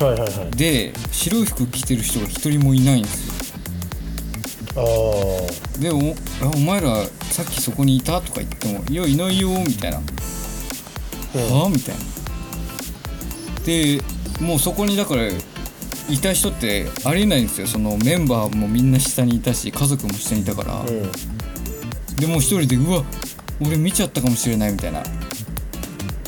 [0.00, 0.50] はいはいはい。
[0.56, 3.34] で白い服着てる人が一人もいないんですよ。
[4.76, 9.98] ああでおあお前らさっきそこにいたとか言っても「いやいないよ」みたいな。
[9.98, 12.00] はあみたいな。
[13.64, 14.02] で
[14.40, 17.66] もうそこにだからいた人ってありえないんですよ。
[17.66, 21.10] そのメンバーもみんな下にいたし家族も下にいたから、うん。
[22.16, 23.04] でもう一人でうわ
[23.60, 25.02] 俺見ちゃったかもしれないみたいな、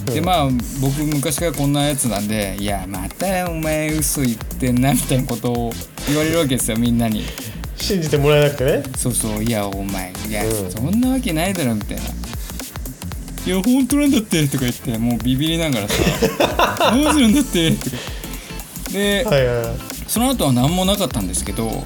[0.06, 0.48] でまあ
[0.80, 5.72] 僕昔からこんなやつなんで「いやまたお前嘘言ってんな」みたいなことを
[6.08, 7.24] 言われるわけですよみんなに。
[7.76, 8.82] 信じてもらえなくてね。
[8.96, 10.70] そうそういやお前いや、うん。
[10.70, 12.02] そんなわけないだろみたいな。
[12.02, 17.96] いや本当なんだってとか言ってもうビビりながらさマジなんだってとか
[18.92, 19.76] で、はいはいはい。
[20.08, 21.84] その後は何もなかったんですけど、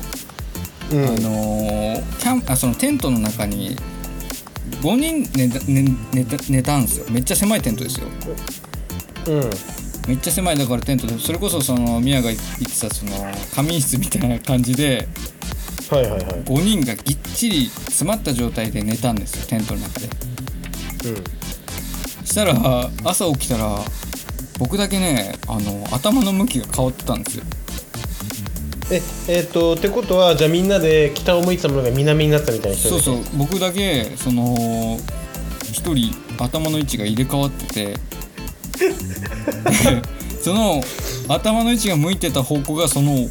[0.92, 1.04] うん。
[1.04, 3.76] あのーキャンあそのテントの中に
[4.82, 7.06] 5人寝た寝寝た寝たんですよ。
[7.10, 8.06] めっちゃ狭いテントですよ。
[9.28, 9.50] うん。
[10.08, 13.12] めっちゃ狭いだからテントでそれこそそのミヤが言ってたその
[13.54, 15.06] 仮眠室みたいな感じで
[15.90, 16.22] はいはいはい。
[16.22, 20.06] 5人がぎっちり詰まった状態で寝たんですよテントの中で。
[20.06, 22.26] うん。
[22.26, 23.78] したら朝起きたら
[24.58, 27.44] 僕だけねあの頭の向きが変わってたんですよ
[28.90, 33.18] ええっ、とってことはじゃあみんなで北を向いてたものが南になったみたいな人そうそう。
[33.36, 34.98] 僕だけその
[35.62, 37.86] 一人頭の位置が入れ替わってて。
[37.86, 37.96] で
[40.42, 40.82] その
[41.28, 43.28] 頭の位置が向いてた方向がその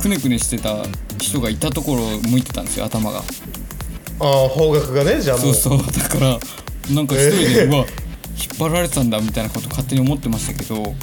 [0.00, 0.76] くねくねしてた
[1.18, 3.22] 人がいたところを向いてたんですよ頭が。
[4.20, 5.92] ああ方角がねじゃあもそううそう。
[5.92, 6.38] だから
[6.94, 7.86] なんか一人で、うわ引っ
[8.58, 10.94] 張られてたんだみたいなこと勝手に思ってましたけど。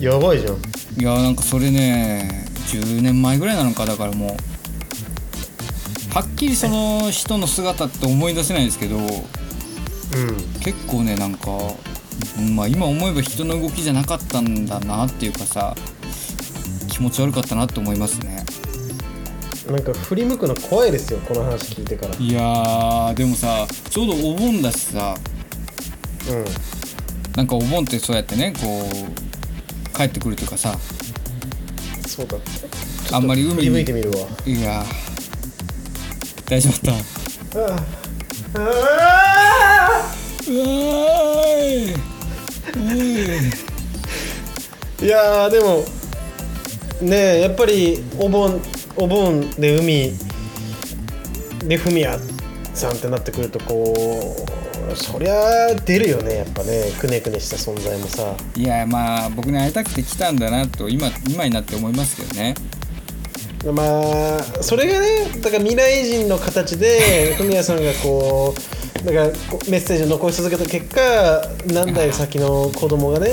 [0.00, 0.54] やばいじゃん。
[1.00, 9.06] いやなんかそれね10年前ぐらいなのかだからもうはっきりその人の姿って思い出せないですけどうん。
[10.60, 11.50] 結構ねなんか、
[12.38, 15.74] うんまあ、今思えば人の動きじゃなかったんだなっていうかさ
[16.88, 18.44] 気持ち悪かったなって思いますね。
[19.68, 22.14] なんか振り向くの怖いですよこの話聞いてから。
[22.16, 25.14] いやーでもさちょうどお盆だしさ。
[26.30, 26.44] うん。
[27.36, 28.88] なんかお盆ってそうやってねこ
[29.92, 30.74] う帰ってくるというかさ
[32.16, 32.38] そうだ
[33.14, 34.16] あんまり海に振り向いてみるわ。
[34.46, 34.82] いや。
[34.82, 36.96] ー大丈夫だっ
[37.50, 37.74] た。
[37.74, 38.66] あ
[39.78, 40.02] あ
[40.48, 41.84] い
[45.04, 45.84] いやーでも
[47.02, 48.62] ねえやっぱりお盆
[48.96, 50.12] お盆で海
[51.68, 52.18] でフミヤ
[52.72, 54.45] さんってなってくるとこう
[54.94, 56.92] そりゃ出るよねやっぱね。
[56.98, 58.36] くねくねした存在もさ。
[58.54, 62.54] いやまあ僕に会いたくて来たんだなと今今になって思いますけどね。
[63.72, 63.82] ま
[64.38, 69.24] あそれがねだから未来人の形で フミヤさんがこうだから
[69.68, 73.28] メッセージを残し続けた結果何代先の子供がね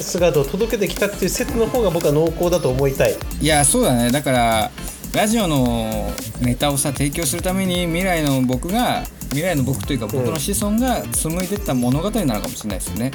[0.00, 3.14] 姿を届けてきたっていう説の方が僕は濃厚だと思いたい。
[3.40, 4.10] いやそうだね。
[4.10, 4.70] だから
[5.14, 13.12] ラジオのネタをさ提供するために未来の僕が未来の僕というか僕の子孫が紡いでった物語なのかもしれないですよね、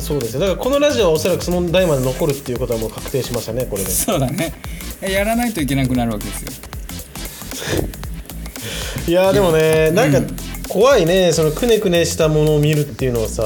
[0.00, 0.40] そうですよ。
[0.40, 3.90] だからこのラジオはおそらくその代まで残るっていうことはもう確定しましたねこれで。
[3.90, 4.52] そうだね。
[5.00, 6.52] やらないといけなくなるわけですよ。
[9.08, 10.20] いやーでもねなんか
[10.68, 13.42] 怖いねそのくねくねしたものを見るっていうのはさ。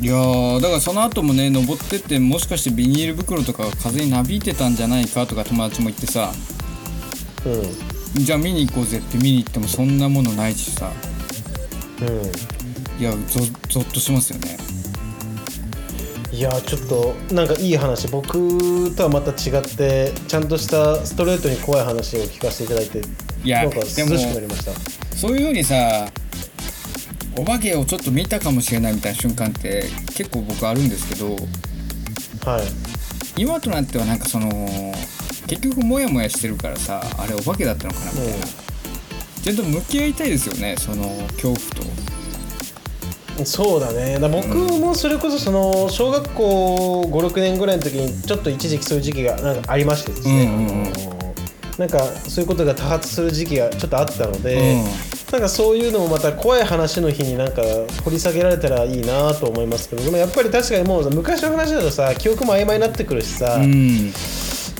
[0.00, 6.32] いやーだからその後もね登ってってもしかしてビニール袋とかが風になびいてたんじゃないかとか友達も言ってさ。
[7.44, 10.92] うんじゃあ見に行こうぜって見に行ってもそんなものないしさ。
[12.00, 12.08] うん。
[13.00, 14.58] いやゾゾッとしますよね。
[16.30, 18.08] いやーちょっとなんかいい話。
[18.08, 23.02] 僕とはまた違ってちゃんとしたストレートに怖い話を聞かせていただいて
[23.44, 24.72] いやなんか涼しくでもなりました。
[25.16, 25.74] そういうようにさ
[27.36, 31.36] お化けをちょっと見たかもしれないみたいな瞬間って結構僕あるんですけど
[32.44, 32.66] はい。
[33.40, 34.48] 今となってはなんかその
[35.52, 38.46] 結局モヤモヤしてるからさあれお化けだったのかなみたいな、
[39.42, 43.44] ちゃんと向き合いたいですよねその恐怖と。
[43.44, 44.18] そうだね。
[44.18, 51.22] だ僕もそれこそその小学校56年ぐらいの時にちょっと一時期そういう時期がなんかありましてですね、うんうん
[51.78, 54.84] なんかそういうことが多発する時期がちょっとあったので、うん。
[55.32, 57.62] なんかそういうのもまた怖い話の日になんか
[58.04, 64.12] 掘り下げられたらいいなと思いますけどでもやっぱり確かにもう昔の話だとさ記憶も曖昧になってくるしさ、うん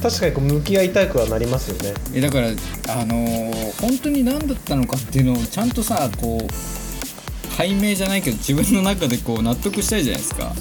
[0.03, 1.95] 確かにこう向き合いたくはなりますよね。
[2.15, 10.53] えだからあのー本当に何だったのかっていうのをちゃんとさこう解明じゃないけど自分の中でこう納得したいじゃないですか。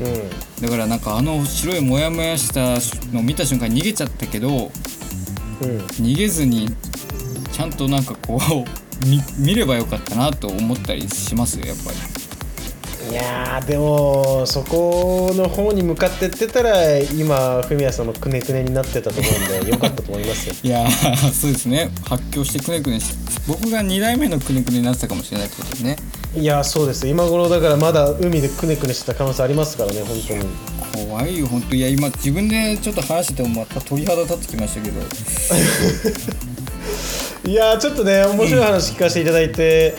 [0.00, 2.78] うだからなんかあの白いモヤモヤした
[3.12, 4.68] のを見た瞬間に逃げちゃったけどんうん。
[6.00, 6.68] 逃げずに
[7.52, 8.66] ちゃんとなんかこう
[9.06, 11.96] 見見ればよかったなと思ったりしますよやっぱり
[13.08, 20.54] いやーでもそこの方に向かってってたら今フミヤさんもくねくねになってたと思うんでよかったと思いますよ。
[20.62, 21.90] いやーそうですね。
[22.04, 23.14] 発狂してくねくねして
[23.46, 25.96] 僕が2代目のくねくねになってたかもしれないってことですね。
[26.34, 27.06] いやーそうです。
[27.06, 30.44] 今頃だからまだ海でくねくねしてた可能性ありますからね本当に。
[31.08, 35.00] 怖いよ本当いや今自分でちょっと話しててもまた鳥肌立ってきましたけど。
[37.46, 39.94] いやーちょっとね面白い話聞かせていただいて、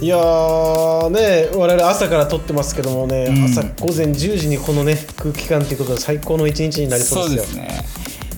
[0.00, 3.44] いやーね我々朝から撮ってますけどもね、うん。
[3.44, 7.62] 朝午前10時にこのね空気感ということで最高の一日になりそうですよ。
[7.62, 7.84] ね。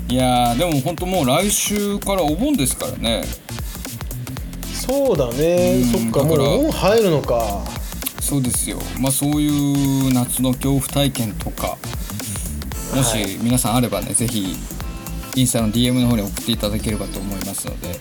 [0.08, 3.24] いやーでも本当もう来週からお盆ですからね。
[4.72, 6.56] そうだね、うんそっかもうだから。
[6.58, 7.64] もう入るのか。
[8.20, 8.78] そうですよ。
[9.00, 11.76] まあそういう夏の恐怖体験とか
[12.94, 13.38] もしはい。
[13.40, 14.54] 皆さんあればね、ぜひ
[15.34, 17.98] インスタの DM の方に送っていただければと思いますので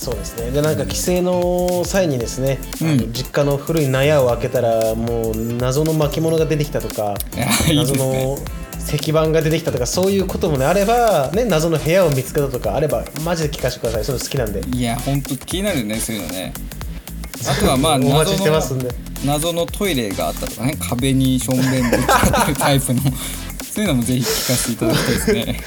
[0.00, 0.50] そうですね。
[0.50, 2.88] でなんか帰省の際にですね、うん。
[2.88, 8.38] あの実家の古い納屋を開けたらもう謎の巻物が出てきたとか いやいい謎の
[8.78, 14.04] 石板が出てきたとかそういうこともねあれば、ね、謎の部屋を見つけたとかあればマジで聞かせてください。
[14.06, 14.78] そういうの好きなんで。
[14.78, 16.54] いや本当気になるねそういうのね。
[17.46, 18.94] あとはまあ お待謎ちしてますんので。
[19.26, 20.78] 謎のトイレがあったとかね。
[20.80, 23.02] 壁に正面ぶつかってるタイプの。
[23.70, 25.60] そういうのもぜひ聞かせていただきたいですね。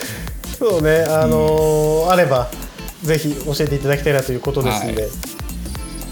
[0.57, 2.49] そうねあのーあれば
[3.03, 5.11] ぜひ教えていただきたいなということですんで、はい。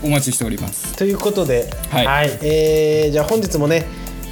[0.03, 0.95] お待ちしております。
[0.97, 2.39] ということで、はい。
[2.41, 3.85] えーじゃあ本日もね、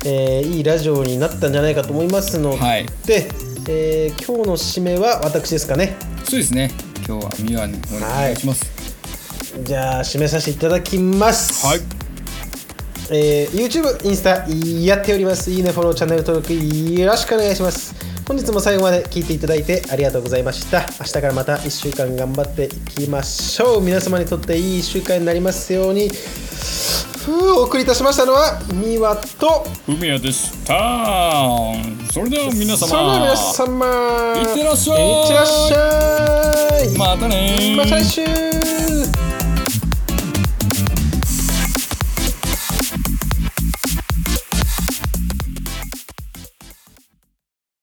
[0.06, 2.86] えーいいラジオになったんじゃないかと思いますので、はい。
[3.70, 5.96] えー今日の締めは私ですかね。
[6.26, 6.72] そうですね。
[7.08, 8.66] 今日はミワにお願いします。
[9.64, 11.66] じゃあ締めさせていただきます。
[11.66, 11.80] はい。
[13.12, 15.50] えー YouTube、インスタやっております。
[15.50, 17.96] いいね、フォロー、チャンネル登録よろしくお願いします。
[18.30, 20.82] 本日も最後まで聞いていただいてありがとうございました。
[21.00, 23.82] 明日からまた1週間頑張っていきましょう。
[23.82, 26.12] 皆様にとっていい1週間になりますように
[27.28, 31.74] お送りいたしましたのはみわと海谷でした。
[32.14, 32.78] それでは皆様。
[32.78, 33.88] それでは皆様。
[34.38, 35.02] いってらっしゃい。
[35.02, 36.98] いってらっしゃい。
[37.00, 38.22] またねまた来週